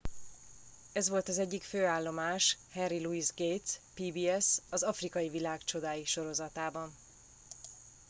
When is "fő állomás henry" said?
1.63-3.01